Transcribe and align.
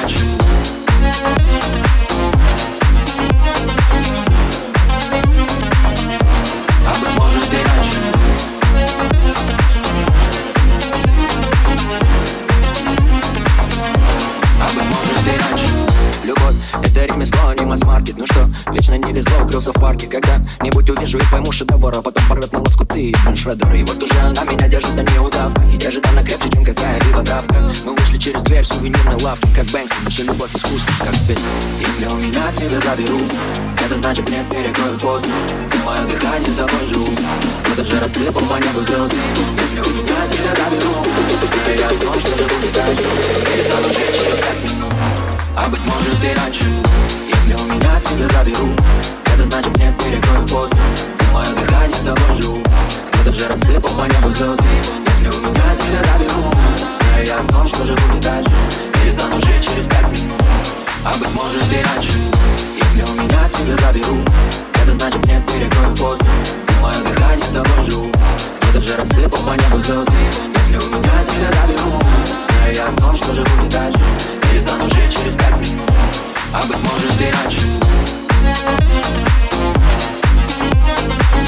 about 0.00 1.84
you. 1.84 1.89
укрылся 19.50 19.72
в 19.72 19.80
парке 19.80 20.06
Когда-нибудь 20.06 20.90
увижу 20.90 21.18
и 21.18 21.22
пойму 21.30 21.50
шедевр 21.50 21.92
А 21.96 22.02
потом 22.02 22.24
порвет 22.28 22.52
на 22.52 22.60
лоскуты 22.60 23.10
и 23.10 23.14
шредер. 23.34 23.74
И 23.74 23.82
вот 23.82 24.00
уже 24.00 24.18
она 24.20 24.44
меня 24.44 24.68
держит, 24.68 24.96
а 24.96 25.02
не 25.02 25.18
удав. 25.18 25.52
И 25.74 25.76
держит 25.76 26.06
она 26.06 26.22
крепче, 26.22 26.48
чем 26.50 26.64
какая-либо 26.64 27.22
давка 27.22 27.56
Мы 27.84 27.94
вышли 27.96 28.16
через 28.16 28.42
дверь 28.42 28.64
сувенирной 28.64 29.20
лавки 29.22 29.48
Как 29.54 29.66
Бэнкс, 29.66 29.92
наша 30.04 30.22
любовь 30.22 30.54
искусство, 30.54 31.04
как 31.04 31.14
песня. 31.26 31.44
Если 31.84 32.06
у 32.06 32.14
меня 32.14 32.52
тебя 32.52 32.80
заберу 32.80 33.18
Это 33.84 33.96
значит 33.96 34.28
мне 34.28 34.38
перекроют 34.50 35.00
поздно. 35.02 35.32
Мое 35.84 36.02
дыхание 36.06 36.52
тобой 36.54 36.86
живу 36.92 37.08
Кто-то 37.64 37.84
же 37.90 38.00
рассыпал 38.00 38.42
по 38.42 38.54
небу 38.54 38.80
звезды. 38.86 39.16
Если 39.60 39.80
у 39.80 39.90
меня 39.90 40.28
тебя 40.30 40.54
заберу 40.54 41.02
Теперь 41.52 41.80
я 41.80 41.88
то, 41.88 42.18
что 42.20 42.38
живу 42.38 42.56
не 42.62 42.72
дальше. 42.72 43.02
Перестану 43.52 43.88
жить 43.88 44.14
через 44.14 44.38
пять 44.38 44.70
минут 44.70 44.92
а 45.56 45.68
быть 45.68 45.80
может 45.84 46.24
и 46.24 46.40
раньше 46.40 46.64
Если 47.34 47.54
у 47.54 47.66
меня 47.66 48.00
тебя 48.00 48.28
заберу 48.28 48.70
это 49.40 49.48
значит 49.48 49.74
мне 49.78 49.90
перекрою 49.98 50.46
пост. 50.46 50.74
Мое 51.32 51.46
дыхание 51.54 51.96
довожу 52.04 52.62
Кто-то 53.10 53.32
же 53.32 53.48
рассыпал 53.48 53.90
по 53.92 54.02
небу 54.02 54.28
звезд. 54.36 54.60
Если 55.08 55.28
у 55.28 55.40
меня 55.40 55.76
тебя 55.76 56.02
заберу 56.12 56.52
Знаю 57.00 57.24
я 57.26 57.38
о 57.38 57.44
том, 57.44 57.66
что 57.66 57.86
живу 57.86 58.12
не 58.12 58.20
дальше. 58.20 58.50
Перестану 58.92 59.36
жить 59.40 59.66
через 59.66 59.86
пять 59.86 60.08
минут. 60.08 60.42
А 61.06 61.16
быть 61.16 61.32
может 61.32 61.72
и 61.72 61.76
раньше 61.76 62.18
Если 62.82 63.02
у 63.02 63.14
меня 63.14 63.48
тебя 63.48 63.74
заберу 63.78 64.22
Это 64.74 64.92
значит 64.92 65.24
мне 65.24 65.42
перекрою 65.48 65.96
пост. 65.96 66.22
Мое 66.82 67.00
дыхание 67.00 67.48
довожу 67.54 68.12
Кто-то 68.58 68.82
же 68.82 68.94
рассыпал 68.94 69.40
по 69.40 69.52
небу 69.52 69.78
звезд. 69.78 70.10
Если 70.54 70.76
у 70.76 70.90
меня 70.90 71.24
тебя 71.24 71.50
заберу 71.62 71.98
Знаю 72.50 72.74
я 72.74 72.88
о 72.88 72.92
том, 73.00 73.16
что 73.16 73.34
живу 73.34 73.62
не 73.62 73.70
дальше. 73.70 74.00
Перестану 74.42 74.84
жить 74.90 75.16
через 75.16 75.32
пять 75.32 75.56
минут. 75.56 75.90
А 76.52 76.60
быть 76.66 76.76
может 76.76 77.18
и 77.22 77.24
раньше 77.24 77.99
Thank 78.62 78.84
you. 81.34 81.39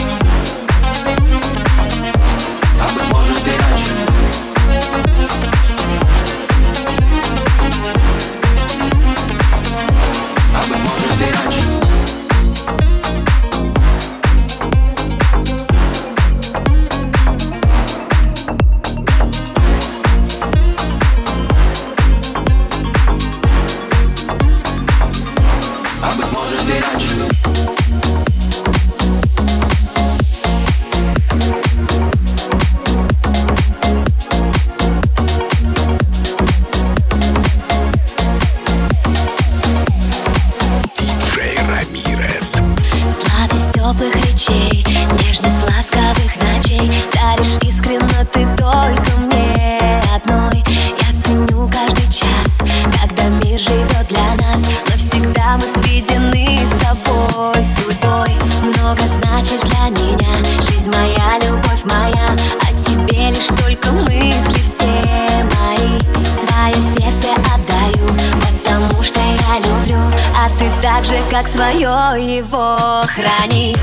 как 71.42 71.48
свое 71.48 72.36
его 72.36 72.76
храни. 73.06 73.74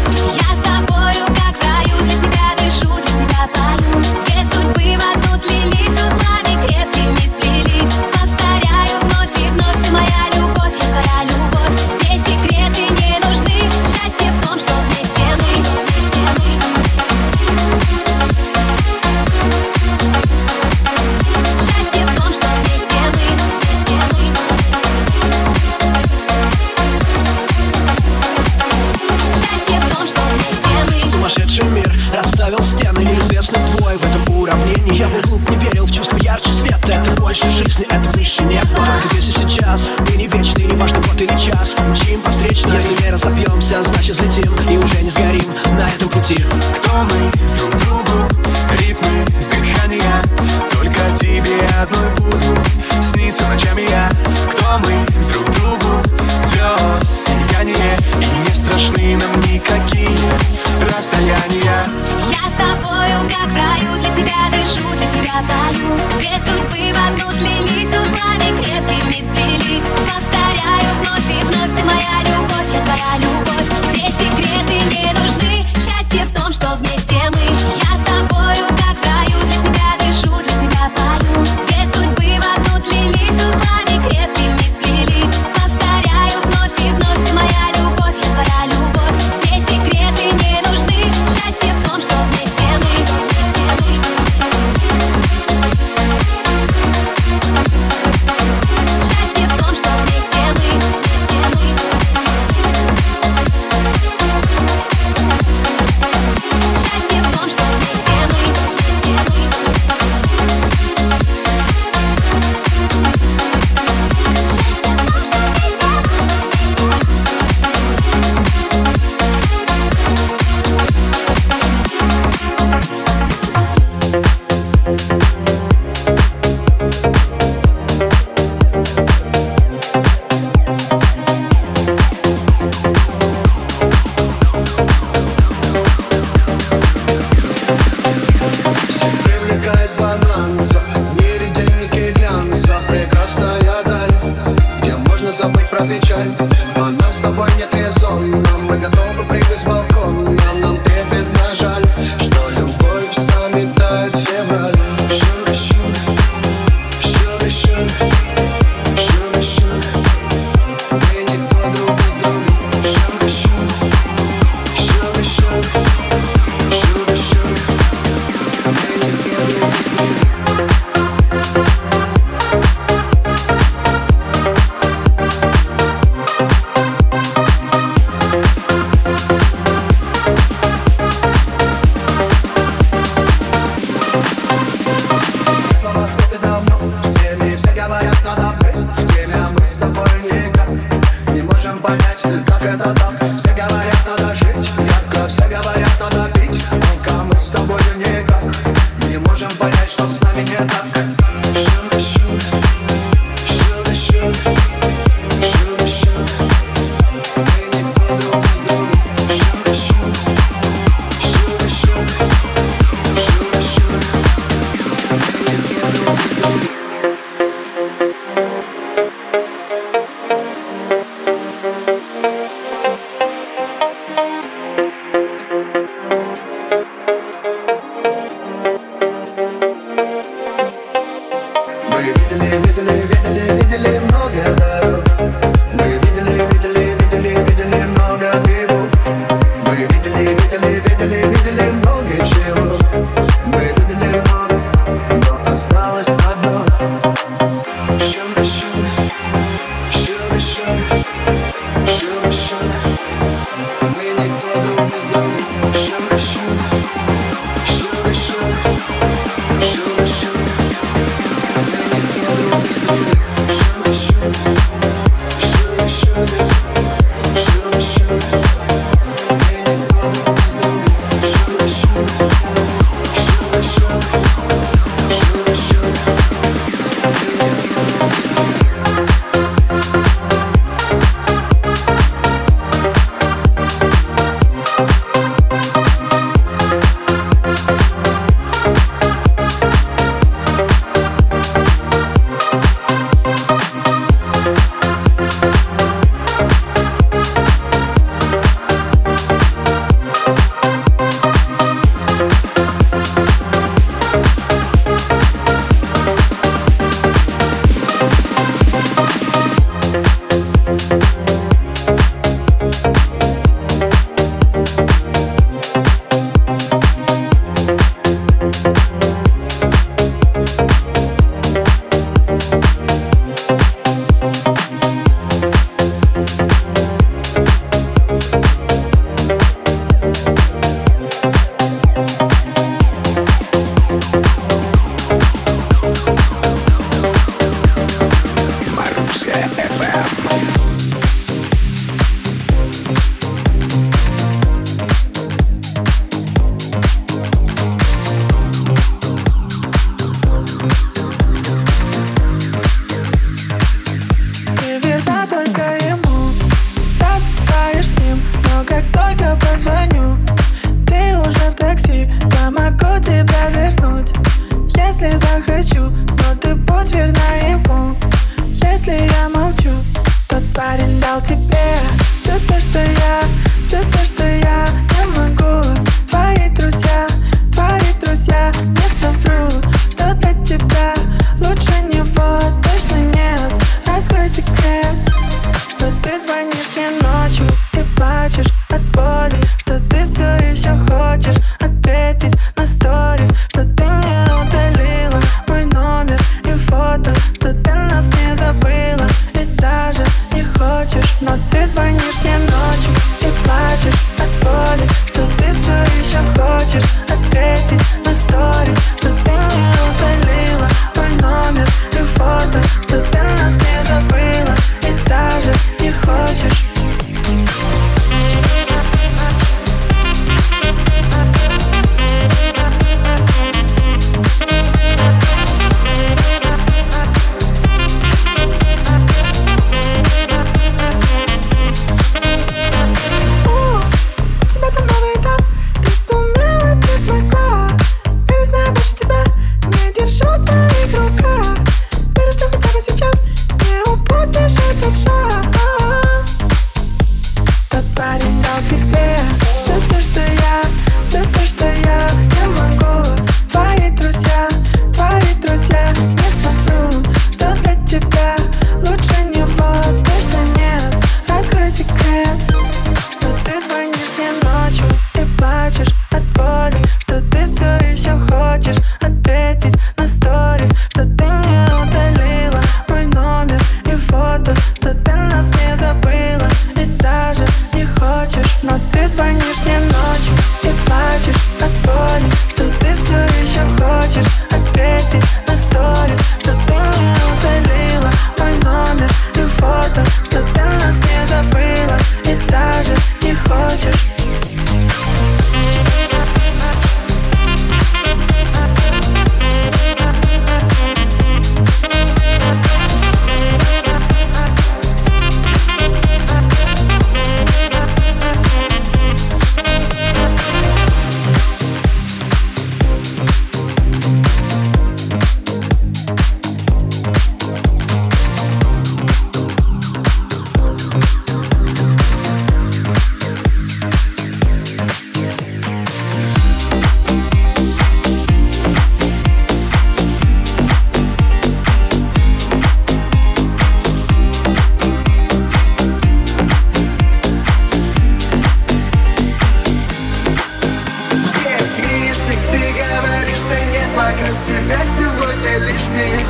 тебя 544.42 544.80
сегодня 544.86 545.58
лишних. 545.66 546.22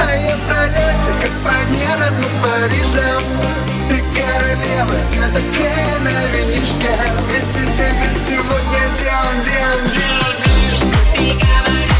А 0.00 0.16
я 0.16 0.36
в 0.36 0.40
пролете, 0.48 1.10
как 1.20 1.30
фанера 1.44 2.10
над 2.10 2.18
ну, 2.18 2.28
Парижем 2.42 3.22
Ты 3.88 4.02
королева, 4.16 4.98
вся 4.98 5.26
такая 5.28 5.98
на 6.00 6.26
винишке. 6.32 6.96
Ведь 7.28 7.56
у 7.56 7.72
тебя 7.72 8.14
сегодня 8.14 8.82
дем, 8.96 9.32
дем, 9.42 9.80
дем 9.86 10.30
Ты 11.14 11.24
говоришь. 11.34 11.91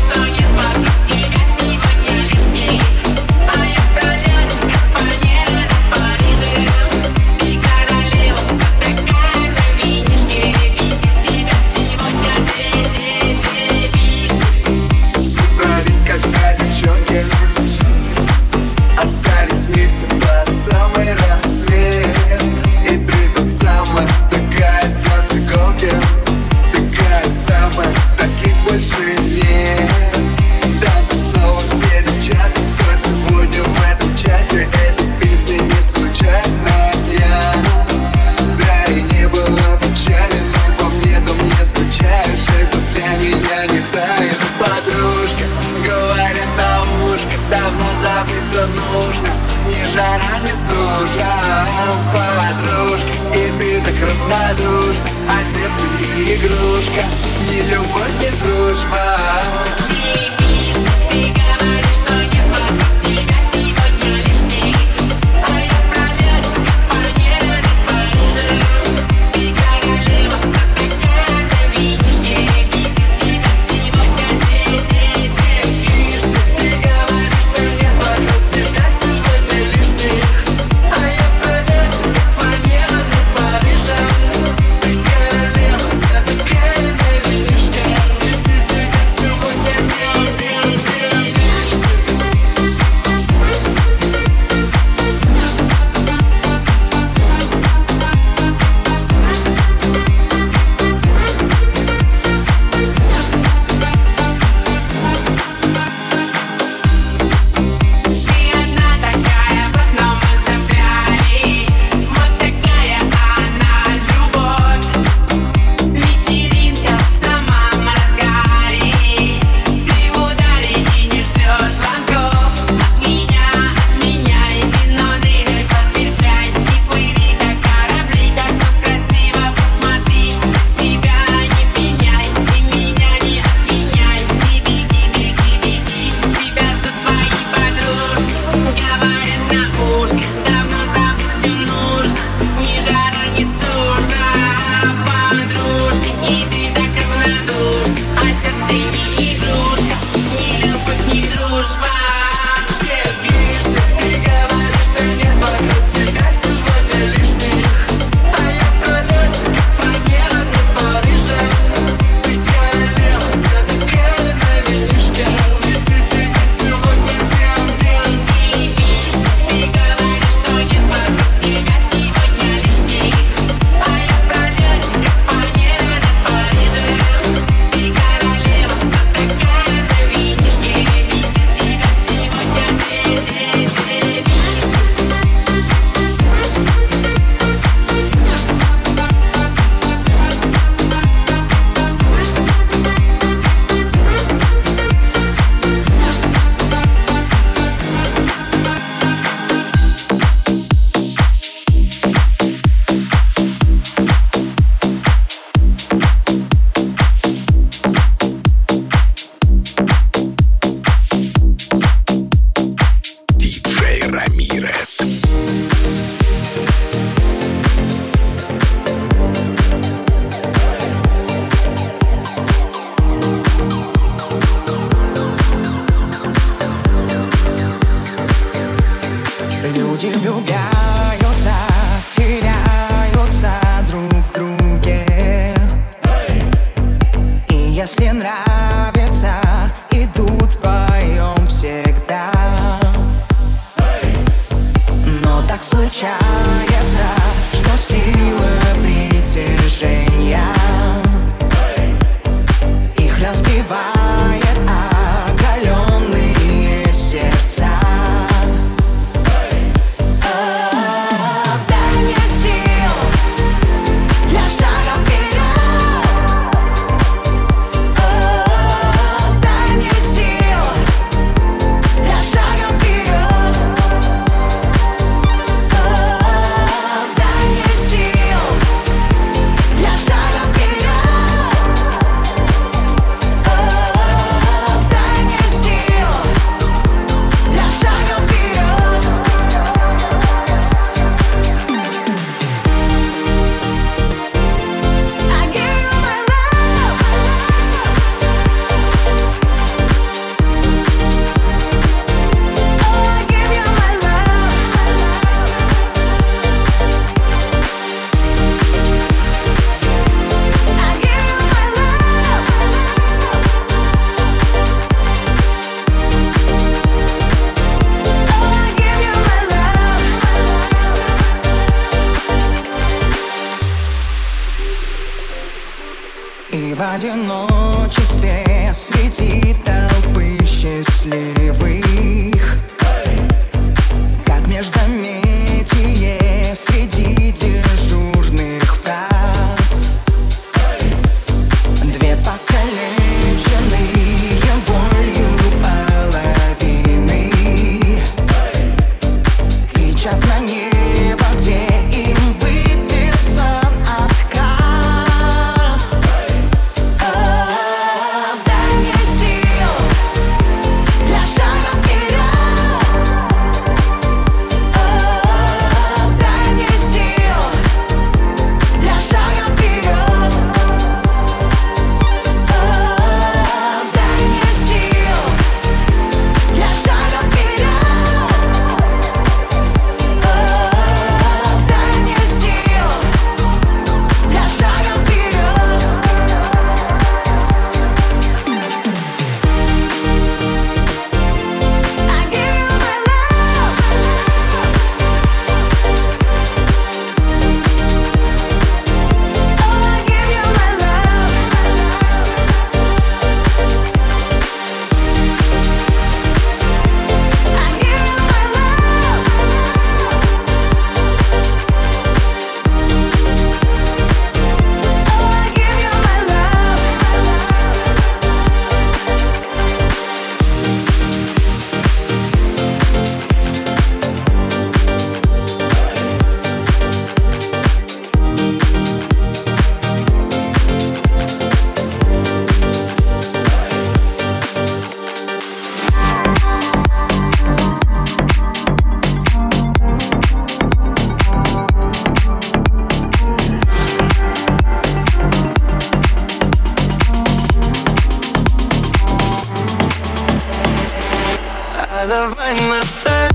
Давай 452.12 452.55
на 452.68 452.81
«ты», 453.05 453.29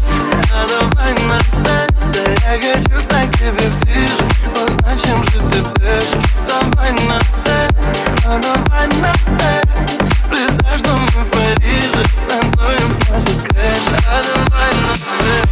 а 0.53 0.67
давай 0.69 1.13
на 1.25 1.39
«ты» 1.63 1.87
Да 2.13 2.53
я 2.53 2.61
хочу 2.61 3.01
стать 3.01 3.31
тебе 3.31 3.67
ближе 3.81 4.13
Узнать, 4.53 5.03
чем 5.03 5.23
же 5.23 5.39
ты 5.49 5.61
дышишь 5.79 6.35
Давай 6.47 6.91
на 6.91 7.19
«ты», 7.43 7.57
а 8.27 8.39
давай 8.39 8.87
на 9.01 9.13
«ты» 9.39 9.61
Представь, 10.29 10.79
что 10.79 10.95
мы 10.95 11.07
в 11.07 11.29
Париже 11.31 12.03
Танцуем, 12.29 12.93
сносит 12.93 13.41
крыша 13.49 13.97
А 14.11 14.21
давай 14.23 14.71
на 14.71 14.93
«ты» 14.93 15.46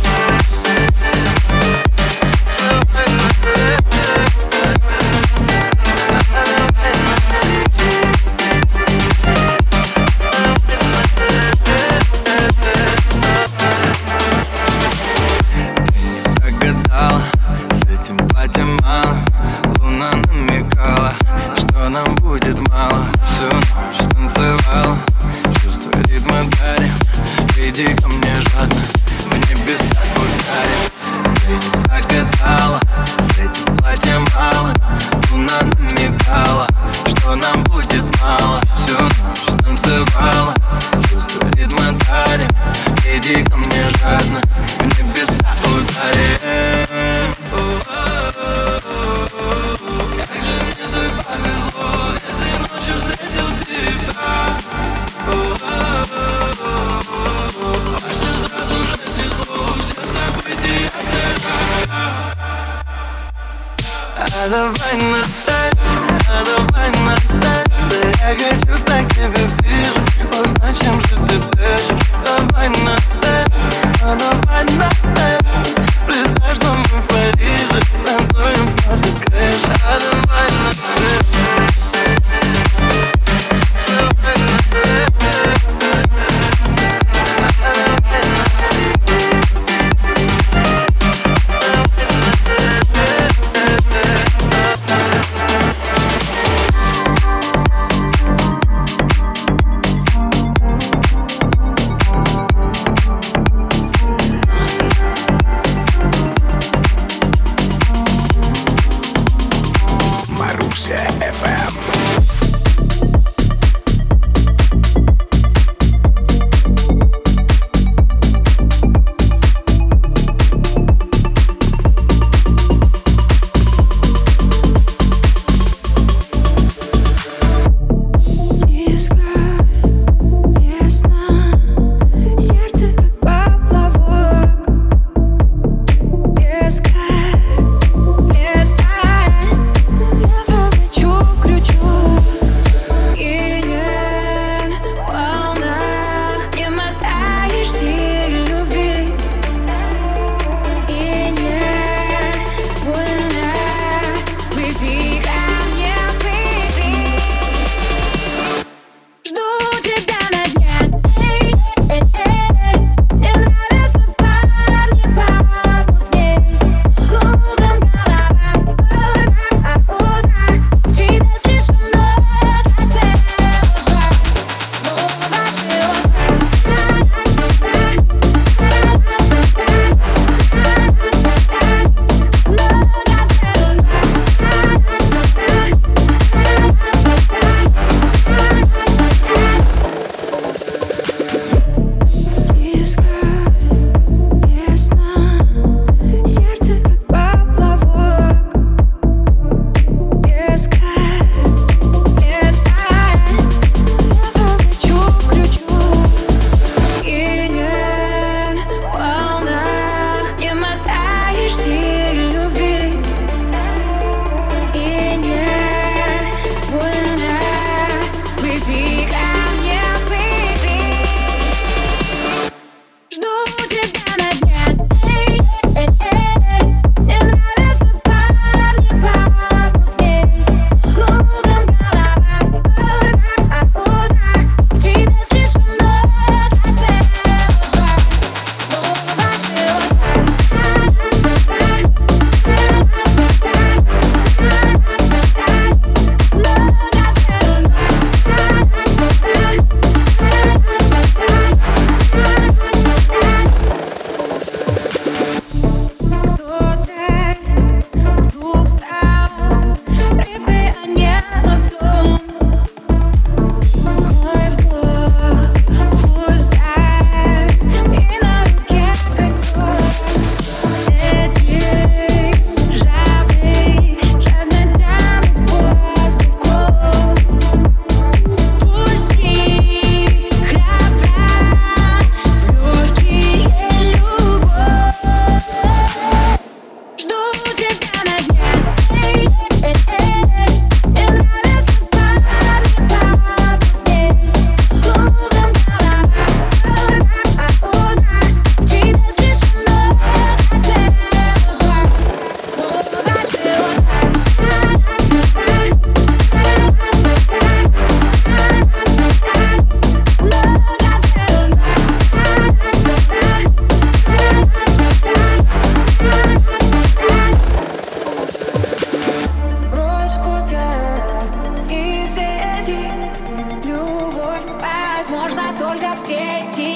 встретить. 325.96 326.75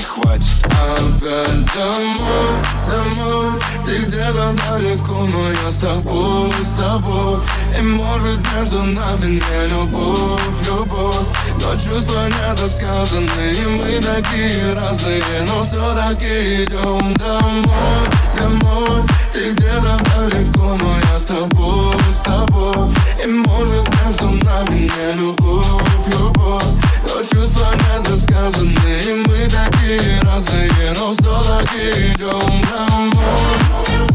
не 0.00 0.04
хватит. 0.04 0.64
Опять 0.64 1.66
домой, 1.74 2.52
домой. 2.88 3.60
Ты 3.84 3.98
где-то 4.04 4.54
далеко, 4.68 5.26
но 5.26 5.50
я 5.50 5.70
с 5.70 5.76
тобой, 5.78 6.52
с 6.62 6.72
тобой. 6.74 7.40
И 7.78 7.82
может 7.82 8.40
между 8.54 8.82
нами 8.82 9.40
не 9.40 9.66
любовь, 9.68 10.66
любовь. 10.66 11.26
Но 11.60 11.72
чувства 11.72 12.28
недосказаны 12.28 13.52
И 13.52 13.66
мы 13.66 14.00
такие 14.00 14.72
разные, 14.74 15.22
но 15.46 15.62
все-таки 15.62 16.64
идем 16.64 17.14
домой, 17.16 18.08
домой. 18.38 19.02
Ты 19.32 19.52
где-то 19.52 19.98
далеко, 20.16 20.76
но 20.80 20.96
я 21.12 21.18
с 21.18 21.24
тобой, 21.24 21.96
с 22.10 22.20
тобой. 22.20 22.88
И 23.22 23.26
может 23.28 23.88
между 24.04 24.30
нами 24.44 24.90
не 24.90 25.12
любовь, 25.14 26.06
любовь 26.06 26.90
что 27.24 27.36
чувства 27.36 27.74
недосказанные. 27.74 29.24
Мы 29.26 29.48
такие 29.48 30.20
разные, 30.22 30.92
но 30.98 31.12
все-таки 31.12 32.14
идем 32.14 32.40
домой. 32.70 34.10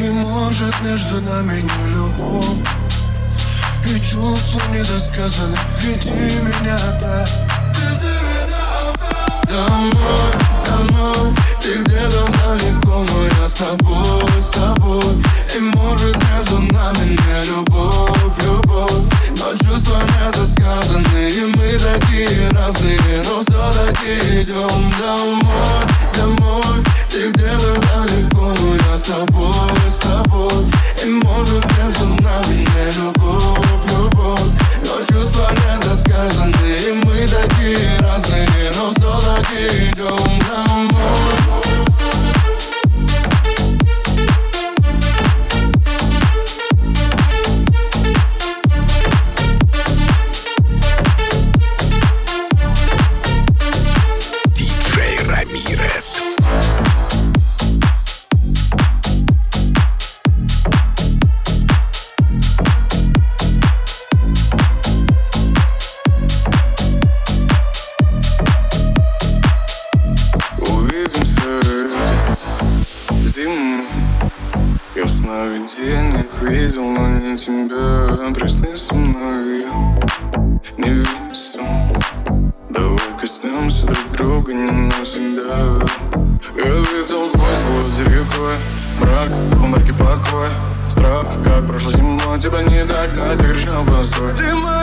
И 0.00 0.08
может 0.08 0.80
между 0.80 1.20
нами 1.20 1.60
не 1.60 1.94
любовь 1.94 2.46
И 3.84 4.00
чувства 4.00 4.62
недосказаны. 4.72 5.54
Веди 5.78 6.10
меня 6.40 6.74
опять 6.74 7.30
Домой, 9.46 9.92
домой 10.64 11.34
Ты 11.60 11.82
где-то 11.82 12.26
далеко, 12.42 13.04
но 13.12 13.26
я 13.42 13.46
с 13.46 13.52
тобой, 13.52 14.40
с 14.40 14.48
тобой. 14.48 15.22
И 15.52 15.58
может 15.58 16.16
между 16.30 16.60
нами 16.72 17.18
не 17.18 17.48
любовь, 17.48 18.38
любовь 18.44 19.02
Но 19.36 19.50
чувства 19.56 20.00
недосказаны 20.14 21.28
И 21.28 21.44
мы 21.56 21.76
такие 21.76 22.48
разные, 22.50 23.22
но 23.24 23.42
все-таки 23.42 24.42
идем 24.42 24.92
домой, 24.96 25.82
домой. 26.14 26.84
Ты 27.08 27.30
где-то 27.30 27.74
далеко, 27.80 28.54
но 28.60 28.76
я 28.76 28.96
с 28.96 29.02
тобой, 29.02 29.90
с 29.90 29.96
тобой. 29.96 30.70
И 31.04 31.08
может 31.08 31.64
между 31.78 32.06
нами 32.22 32.54
не 32.54 32.90
любовь, 33.00 33.90
любовь 33.90 34.52
Но 34.84 35.04
чувства 35.04 35.50
недосказаны 35.50 36.54
И 36.54 36.92
мы 37.04 37.26
такие 37.26 37.98
разные, 37.98 38.70
но 38.76 38.90
все-таки 38.92 39.90
идем 39.90 40.16
домой. 40.48 41.69
тебя 92.40 92.62
не 92.62 92.84
догнать, 92.86 93.40
решил 93.42 93.84
постой 93.84 94.32
Ты 94.34 94.54
моя 94.54 94.79